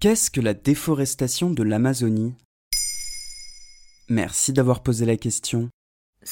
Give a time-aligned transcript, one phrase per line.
[0.00, 2.32] Qu'est-ce que la déforestation de l'Amazonie?
[4.08, 5.68] Merci d'avoir posé la question.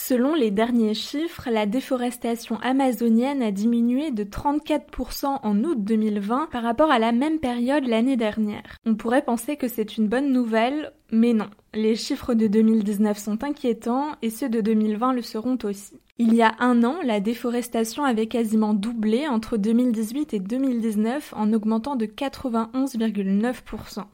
[0.01, 6.63] Selon les derniers chiffres, la déforestation amazonienne a diminué de 34% en août 2020 par
[6.63, 8.79] rapport à la même période l'année dernière.
[8.87, 11.51] On pourrait penser que c'est une bonne nouvelle, mais non.
[11.75, 16.01] Les chiffres de 2019 sont inquiétants et ceux de 2020 le seront aussi.
[16.17, 21.53] Il y a un an, la déforestation avait quasiment doublé entre 2018 et 2019 en
[21.53, 24.05] augmentant de 91,9%.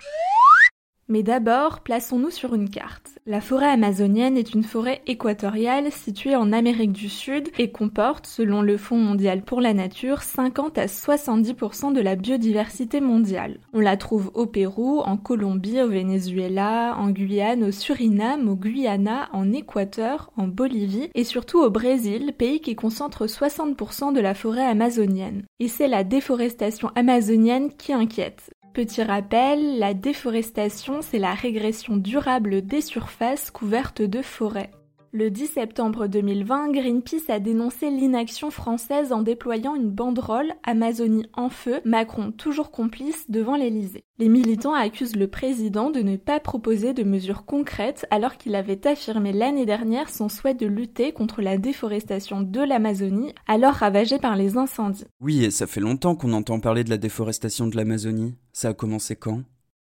[1.08, 3.10] Mais d'abord, plaçons-nous sur une carte.
[3.26, 8.62] La forêt amazonienne est une forêt équatoriale située en Amérique du Sud et comporte, selon
[8.62, 13.59] le Fonds mondial pour la nature, 50 à 70% de la biodiversité mondiale.
[13.72, 19.28] On la trouve au Pérou, en Colombie, au Venezuela, en Guyane, au Suriname, au Guyana,
[19.32, 24.66] en Équateur, en Bolivie et surtout au Brésil, pays qui concentre 60% de la forêt
[24.66, 25.42] amazonienne.
[25.60, 28.54] Et c'est la déforestation amazonienne qui inquiète.
[28.74, 34.72] Petit rappel, la déforestation, c'est la régression durable des surfaces couvertes de forêts.
[35.16, 41.51] Le 10 septembre 2020, Greenpeace a dénoncé l'inaction française en déployant une banderole Amazonie en
[41.51, 44.02] feu, Macron toujours complice devant l'Elysée.
[44.18, 48.88] Les militants accusent le président de ne pas proposer de mesures concrètes alors qu'il avait
[48.88, 54.35] affirmé l'année dernière son souhait de lutter contre la déforestation de l'Amazonie, alors ravagée par
[54.35, 55.07] les incendies.
[55.20, 58.35] Oui, et ça fait longtemps qu'on entend parler de la déforestation de l'Amazonie.
[58.52, 59.42] Ça a commencé quand?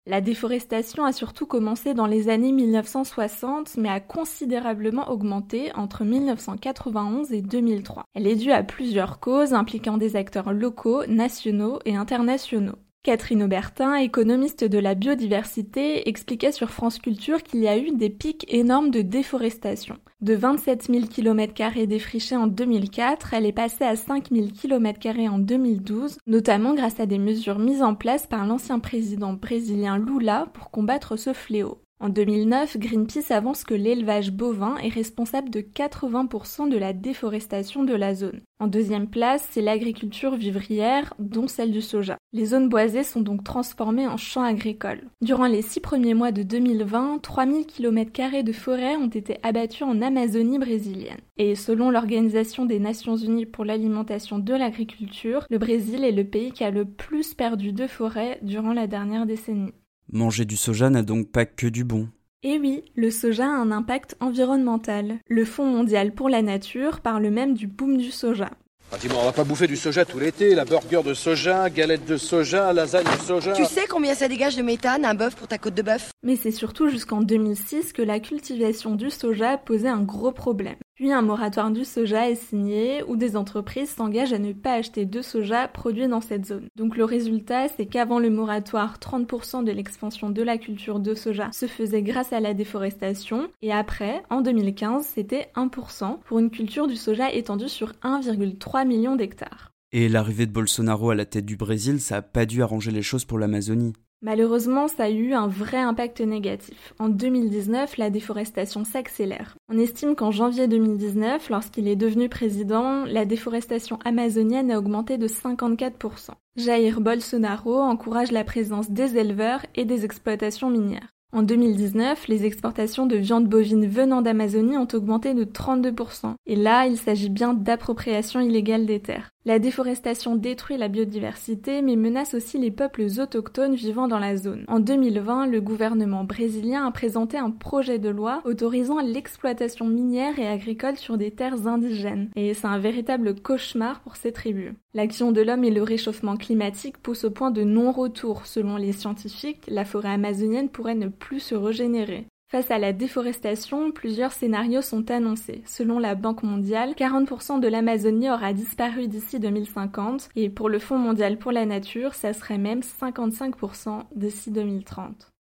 [0.07, 7.31] La déforestation a surtout commencé dans les années 1960, mais a considérablement augmenté entre 1991
[7.31, 8.05] et 2003.
[8.15, 12.79] Elle est due à plusieurs causes impliquant des acteurs locaux, nationaux et internationaux.
[13.03, 18.11] Catherine Aubertin, économiste de la biodiversité, expliquait sur France Culture qu'il y a eu des
[18.11, 19.97] pics énormes de déforestation.
[20.21, 25.39] De 27 000 km défrichés en 2004, elle est passée à 5 000 km en
[25.39, 30.69] 2012, notamment grâce à des mesures mises en place par l'ancien président brésilien Lula pour
[30.69, 31.80] combattre ce fléau.
[32.01, 37.93] En 2009, Greenpeace avance que l'élevage bovin est responsable de 80% de la déforestation de
[37.93, 38.41] la zone.
[38.59, 42.17] En deuxième place, c'est l'agriculture vivrière, dont celle du soja.
[42.33, 45.03] Les zones boisées sont donc transformées en champs agricoles.
[45.21, 50.01] Durant les six premiers mois de 2020, 3000 km de forêt ont été abattus en
[50.01, 51.21] Amazonie brésilienne.
[51.37, 56.51] Et selon l'Organisation des Nations Unies pour l'alimentation de l'agriculture, le Brésil est le pays
[56.51, 59.73] qui a le plus perdu de forêts durant la dernière décennie.
[60.13, 62.09] Manger du soja n'a donc pas que du bon.
[62.43, 65.19] Eh oui, le soja a un impact environnemental.
[65.29, 68.49] Le Fonds mondial pour la nature parle même du boom du soja.
[68.91, 72.05] Ah, dis-moi, on va pas bouffer du soja tout l'été, la burger de soja, galette
[72.05, 73.53] de soja, lasagne de soja.
[73.53, 76.11] Tu sais combien ça dégage de méthane un bœuf pour ta côte de bœuf?
[76.23, 80.75] Mais c'est surtout jusqu'en 2006 que la cultivation du soja posait un gros problème.
[81.01, 85.07] Puis un moratoire du soja est signé où des entreprises s'engagent à ne pas acheter
[85.07, 86.67] de soja produit dans cette zone.
[86.75, 91.49] Donc le résultat, c'est qu'avant le moratoire, 30% de l'expansion de la culture de soja
[91.53, 96.85] se faisait grâce à la déforestation et après, en 2015, c'était 1% pour une culture
[96.85, 99.71] du soja étendue sur 1,3 million d'hectares.
[99.91, 103.01] Et l'arrivée de Bolsonaro à la tête du Brésil, ça a pas dû arranger les
[103.01, 103.93] choses pour l'Amazonie.
[104.23, 106.93] Malheureusement, ça a eu un vrai impact négatif.
[106.99, 109.57] En 2019, la déforestation s'accélère.
[109.67, 115.27] On estime qu'en janvier 2019, lorsqu'il est devenu président, la déforestation amazonienne a augmenté de
[115.27, 116.31] 54%.
[116.55, 121.09] Jair Bolsonaro encourage la présence des éleveurs et des exploitations minières.
[121.33, 126.33] En 2019, les exportations de viande bovine venant d'Amazonie ont augmenté de 32%.
[126.45, 129.31] Et là, il s'agit bien d'appropriation illégale des terres.
[129.43, 134.65] La déforestation détruit la biodiversité mais menace aussi les peuples autochtones vivant dans la zone.
[134.67, 140.47] En 2020, le gouvernement brésilien a présenté un projet de loi autorisant l'exploitation minière et
[140.47, 142.29] agricole sur des terres indigènes.
[142.35, 144.73] Et c'est un véritable cauchemar pour ces tribus.
[144.93, 148.45] L'action de l'homme et le réchauffement climatique poussent au point de non-retour.
[148.45, 152.27] Selon les scientifiques, la forêt amazonienne pourrait ne plus se régénérer.
[152.51, 155.63] Face à la déforestation, plusieurs scénarios sont annoncés.
[155.65, 160.97] Selon la Banque mondiale, 40% de l'Amazonie aura disparu d'ici 2050 et pour le Fonds
[160.97, 165.31] mondial pour la nature, ça serait même 55% d'ici 2030.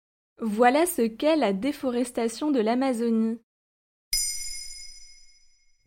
[0.40, 3.40] Voilà ce qu'est la déforestation de l'Amazonie.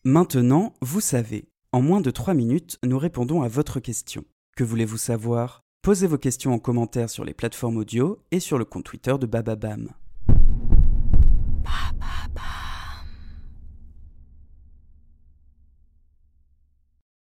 [0.04, 1.48] Maintenant, vous savez.
[1.72, 4.26] En moins de 3 minutes, nous répondons à votre question.
[4.58, 5.62] Que voulez-vous savoir?
[5.84, 9.26] Posez vos questions en commentaire sur les plateformes audio et sur le compte Twitter de
[9.26, 9.94] Bababam.